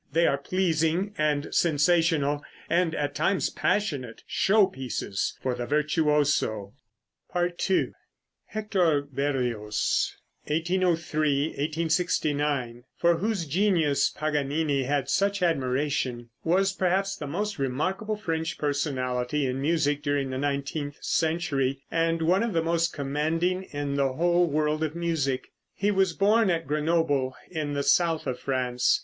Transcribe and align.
They 0.11 0.25
are 0.25 0.39
pleasing 0.39 1.13
and 1.15 1.53
sensational, 1.53 2.43
and 2.71 2.95
at 2.95 3.13
times 3.13 3.51
passionate, 3.51 4.23
show 4.25 4.65
pieces 4.65 5.37
for 5.43 5.53
the 5.53 5.67
virtuoso. 5.67 6.73
II. 7.35 7.91
Hector 8.47 9.03
Berlioz 9.03 10.17
(1803 10.47 11.43
1869), 11.49 12.83
for 12.97 13.17
whose 13.17 13.45
genius 13.45 14.09
Paganini 14.09 14.85
had 14.85 15.07
such 15.07 15.43
admiration, 15.43 16.31
was 16.43 16.73
perhaps 16.73 17.15
the 17.15 17.27
most 17.27 17.59
remarkable 17.59 18.15
French 18.17 18.57
personality 18.57 19.45
in 19.45 19.61
music 19.61 20.01
during 20.01 20.31
the 20.31 20.39
nineteenth 20.39 20.97
century, 21.03 21.83
and 21.91 22.23
one 22.23 22.41
of 22.41 22.53
the 22.53 22.63
most 22.63 22.91
commanding 22.91 23.65
in 23.65 23.93
the 23.93 24.13
whole 24.13 24.47
world 24.47 24.81
of 24.83 24.95
music. 24.95 25.49
He 25.75 25.91
was 25.91 26.13
born 26.13 26.49
at 26.49 26.65
Grenoble, 26.65 27.35
in 27.51 27.73
the 27.75 27.83
south 27.83 28.25
of 28.25 28.39
France. 28.39 28.99